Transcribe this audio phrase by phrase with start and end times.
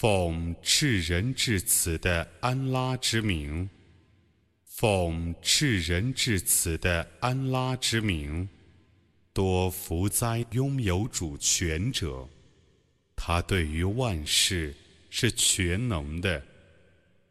[0.00, 3.68] 奉至仁至慈的安拉之名，
[4.64, 8.48] 奉至仁至慈的安拉之名，
[9.32, 12.28] 多福哉拥有主权者！
[13.16, 14.72] 他对于万事
[15.10, 16.40] 是全能的，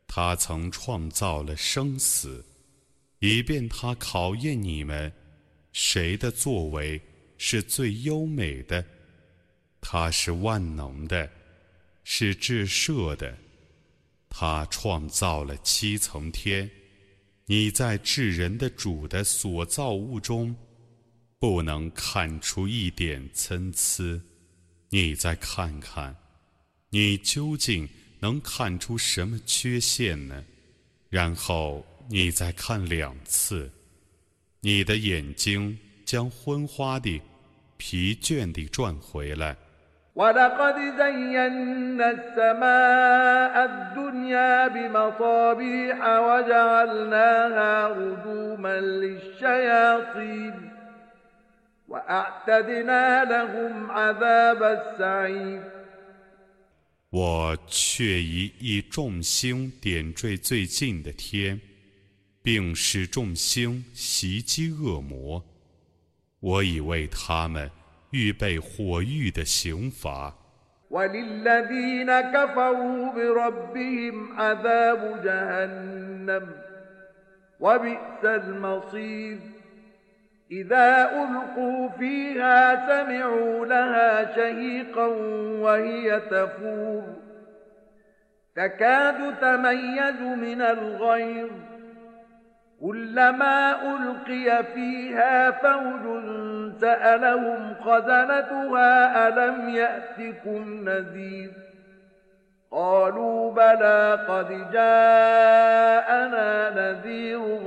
[0.05, 2.43] 他曾创造了生死，
[3.19, 5.09] 以便他考验你们，
[5.71, 7.01] 谁的作为
[7.37, 8.83] 是最优美的？
[9.79, 11.31] 他是万能的。
[12.09, 13.37] 是至赦的，
[14.29, 16.71] 他创造了七层天。
[17.47, 20.55] 你在至人的主的所造物中，
[21.37, 24.21] 不能看出一点参差。
[24.87, 26.15] 你再看看，
[26.89, 27.85] 你究竟
[28.21, 30.45] 能看出什么缺陷呢？
[31.09, 33.69] 然后你再看两次，
[34.61, 37.21] 你的眼睛将昏花的、
[37.75, 39.57] 疲倦地转回来。
[40.16, 50.70] ولقد زينا السماء الدنيا بمصابيح وجعلناها رجوما للشياطين
[51.88, 55.62] وأعتدنا لهم عذاب السعير
[57.10, 61.60] 我却以以众星点缀最近的天，
[62.42, 65.44] 并使众星袭击恶魔。
[66.40, 67.70] 我已为他们
[68.10, 70.34] 预备火狱的刑罚。
[70.92, 76.48] وللذين كفروا بربهم عذاب جهنم
[77.60, 79.38] وبئس المصير
[80.50, 85.06] إذا ألقوا فيها سمعوا لها شهيقا
[85.60, 87.02] وهي تفور
[88.56, 91.50] تكاد تميز من الغيظ
[92.81, 96.21] كلما ألقي فيها فوج
[96.81, 101.51] سألهم خزنتها ألم يأتكم نذير؟
[102.71, 107.59] قالوا بلى قد جاءنا نذير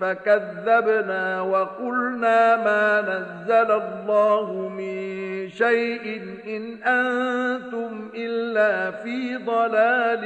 [0.00, 10.24] فكذبنا وقلنا ما نزل الله من شيء إن أنتم إلا في ضلال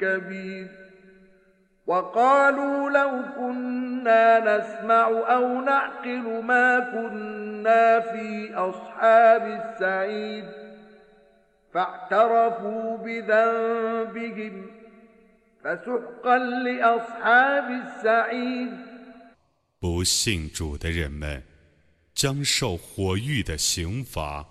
[0.00, 0.83] كبير.
[1.87, 10.45] وقالوا لو كنا نسمع أو نعقل ما كنا في أصحاب السعيد
[11.73, 14.65] فاعترفوا بذنبهم
[15.63, 18.71] فسحقا لأصحاب السعيد
[19.79, 21.41] 不信主的人们
[22.13, 24.45] 将受火狱的刑罚，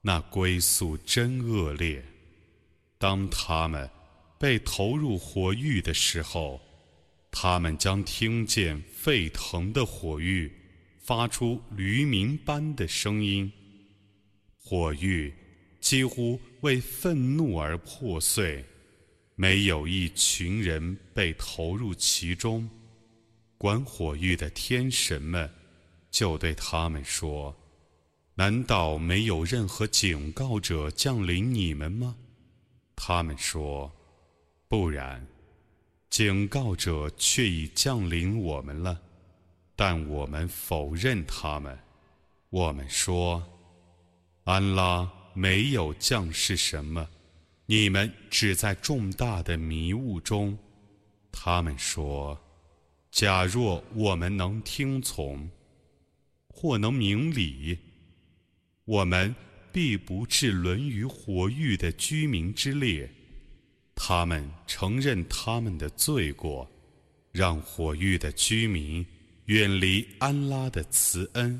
[0.00, 2.02] 那归宿真恶劣。
[2.98, 3.88] 当他们
[4.37, 6.61] 被投入火狱的时候，
[7.31, 10.51] 他们将听见沸腾的火狱
[10.99, 13.51] 发出驴鸣般的声音。
[14.57, 15.33] 火狱
[15.79, 18.65] 几乎为愤怒而破碎，
[19.35, 22.69] 没有一群人被投入其中。
[23.57, 25.49] 管火狱的天神们
[26.11, 27.55] 就对他们说
[28.35, 32.17] ：“难道没有任何警告者降临你们吗？”
[32.97, 33.94] 他们说。
[34.67, 35.25] 不然，
[36.09, 38.99] 警告者却已降临我们了，
[39.75, 41.77] 但我们否认他们。
[42.49, 43.43] 我们说，
[44.45, 47.07] 安拉没有降是什么，
[47.65, 50.57] 你们只在重大的迷雾中。
[51.31, 52.39] 他们说，
[53.11, 55.49] 假若我们能听从，
[56.47, 57.77] 或能明理，
[58.85, 59.35] 我们
[59.71, 63.09] 必不至沦于火狱的居民之列。
[63.95, 66.67] 他们承认他们的罪过，
[67.31, 69.05] 让火狱的居民
[69.45, 71.59] 远离安拉的慈恩。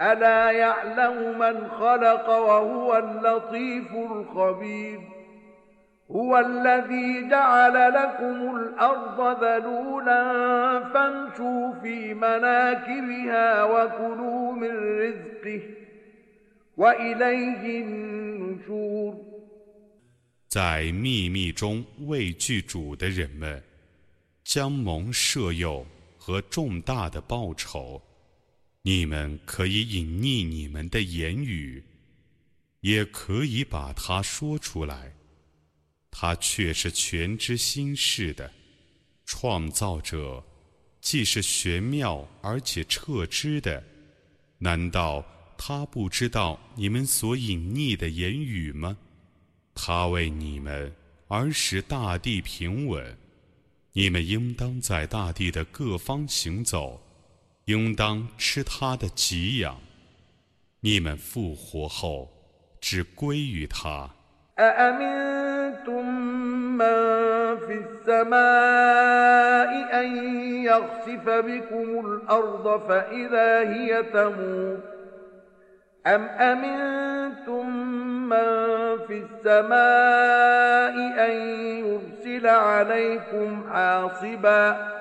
[0.00, 5.00] ألا يعلم من خلق وهو اللطيف الخبير
[6.10, 10.22] هو الذي جعل لكم الأرض ذلولا
[10.92, 15.62] فامشوا في مناكبها وكلوا من رزقه
[16.76, 19.14] وإليه النشور
[20.48, 23.60] 在秘密中畏惧主的人们，
[24.44, 25.84] 将蒙赦宥
[26.16, 28.00] 和重大的报酬。
[28.81, 31.83] 你们可以隐匿你们的言语，
[32.81, 35.13] 也可以把它说出来。
[36.11, 38.51] 他却是全知心事的
[39.25, 40.43] 创造者，
[41.01, 43.83] 既是玄妙而且彻知的。
[44.57, 45.25] 难道
[45.57, 48.97] 他不知道你们所隐匿的言语吗？
[49.75, 50.93] 他为你们
[51.27, 53.17] 而使大地平稳，
[53.93, 57.01] 你们应当在大地的各方行走，
[57.68, 59.76] 应当吃他的给养。
[60.80, 62.28] 你们复活后，
[62.80, 64.10] 只归于他。
[64.56, 66.04] أأمنتم
[66.78, 69.70] من في السماء
[70.00, 70.06] أن
[70.62, 74.78] يخسف بكم الأرض فإذا هي تمور
[76.06, 77.66] أم أمنتم
[78.30, 78.44] من
[79.06, 80.94] في السماء
[81.26, 81.34] أن
[81.82, 84.94] يرسل عليكم حاصبا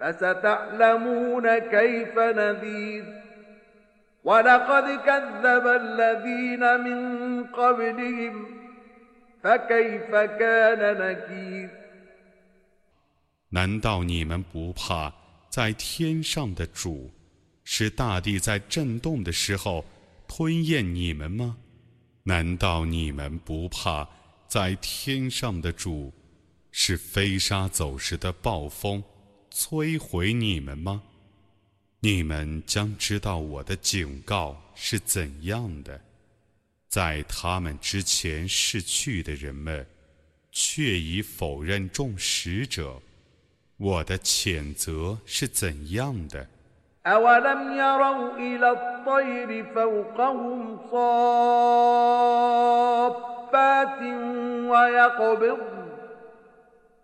[0.00, 3.04] فستعلمون كيف نذير
[4.24, 6.98] ولقد كذب الذين من
[7.44, 8.56] قبلهم
[13.50, 15.12] 难道你们不怕
[15.48, 17.12] 在天上的主
[17.62, 19.84] 是大地在震动的时候
[20.26, 21.58] 吞咽你们吗？
[22.24, 24.08] 难道你们不怕
[24.48, 26.12] 在天上的主
[26.72, 29.04] 是飞沙走石的暴风
[29.52, 31.02] 摧毁你们吗？
[32.00, 36.00] 你们将知道我的警告是怎样的。
[36.88, 39.86] 在他们之前逝去的人们，
[40.52, 43.00] 却已否认众使者。
[43.76, 46.46] 我的谴责是怎样的？
[47.04, 51.90] أولم يروا إلى الطير فوقهم صافات
[54.70, 55.60] ويقبض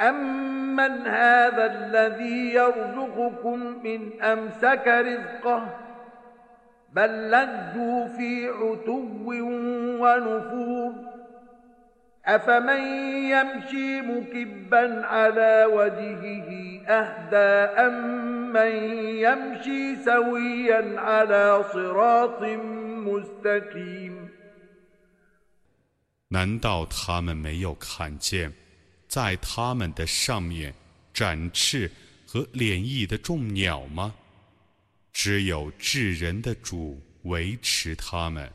[0.00, 5.78] أمن هذا الذي يرزقكم إن أمسك رزقه
[6.92, 9.04] بل لجوا في عتو
[10.02, 10.92] ونفور
[12.26, 12.80] أفمن
[13.34, 16.48] يمشي مكبا على وجهه
[16.88, 18.72] أهدى أمن
[19.26, 22.42] يمشي سويا على صراط
[23.06, 24.28] مستقيم
[26.28, 28.54] 难道他们没有看见，
[29.07, 30.73] 在他们的上面
[31.13, 31.89] 展翅
[32.25, 34.13] 和敛翼的众鸟吗？
[35.13, 38.51] 只有智人的主维持他们，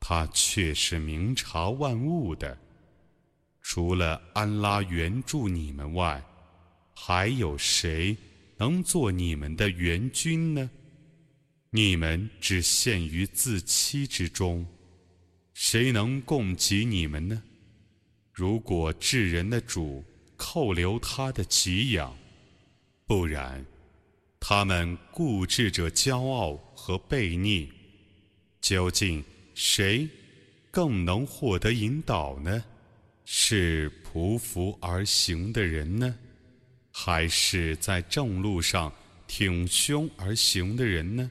[0.00, 2.58] 他却是明察万物的。
[3.62, 6.22] 除了安拉援助你们外，
[6.94, 8.16] 还有谁
[8.56, 10.70] 能做你们的援军呢？
[11.70, 14.66] 你们只陷于自欺之中，
[15.52, 17.42] 谁能供给你们呢？
[18.36, 20.04] 如果智人的主
[20.36, 22.14] 扣留他的给养，
[23.06, 23.64] 不然，
[24.38, 27.72] 他们固执着骄傲和悖逆，
[28.60, 29.24] 究竟
[29.54, 30.06] 谁
[30.70, 32.62] 更能获得引导呢？
[33.24, 36.14] 是匍匐而行的人呢，
[36.92, 38.92] 还是在正路上
[39.26, 41.30] 挺胸而行的人呢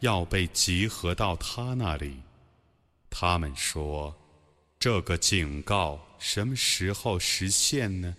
[0.00, 2.20] 要被集合到他那里。
[3.08, 4.14] 他们说，
[4.78, 8.14] 这个警告什么时候实现呢？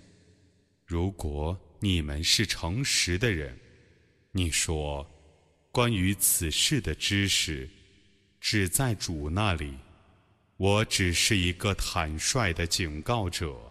[0.85, 3.57] 如果你们是诚实的人，
[4.31, 5.09] 你说，
[5.71, 7.69] 关于此事的知识，
[8.39, 9.77] 只在主那里。
[10.57, 13.70] 我只是一个坦率的警告者。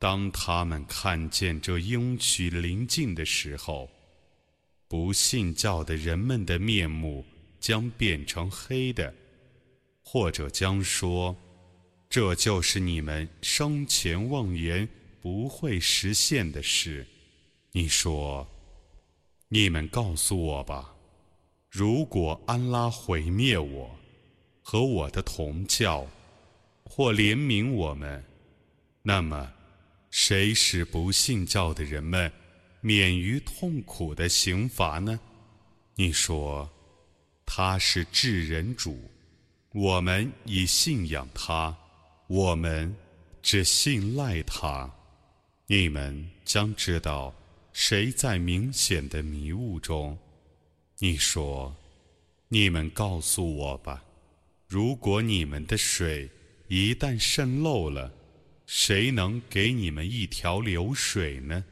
[0.00, 3.90] 当他们看见这应许临近的时候，
[4.86, 7.24] 不信教的人们的面目
[7.58, 9.12] 将变成黑的，
[10.04, 11.36] 或者将说
[12.08, 14.88] ：“这就是你们生前妄言
[15.20, 17.04] 不会实现的事。”
[17.72, 18.46] 你说
[19.50, 20.94] ：“你们告诉我吧，
[21.68, 23.98] 如果安拉毁灭我
[24.62, 26.06] 和我的同教，
[26.84, 28.24] 或怜悯我们，
[29.02, 29.54] 那么。”
[30.10, 32.32] 谁使不信教的人们
[32.80, 35.20] 免于痛苦的刑罚呢？
[35.96, 36.68] 你说
[37.44, 38.98] 他是至人主，
[39.72, 41.76] 我们已信仰他，
[42.26, 42.94] 我们
[43.42, 44.90] 只信赖他。
[45.66, 47.34] 你们将知道
[47.72, 50.16] 谁在明显的迷雾中。
[50.98, 51.74] 你说，
[52.48, 54.02] 你们告诉我吧，
[54.66, 56.30] 如果你们的水
[56.68, 58.14] 一旦渗漏了。
[58.68, 61.64] 谁能给你们一条流水呢？